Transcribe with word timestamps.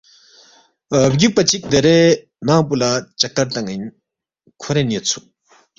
بگیُوکپا 1.09 1.43
چِک 1.49 1.63
دیرے 1.71 1.97
ننگ 2.47 2.63
پو 2.67 2.75
لہ 2.79 2.89
چکّر 3.19 3.47
تان٘ین 3.53 3.83
کھورین 4.61 4.87
یودسُوک 4.93 5.25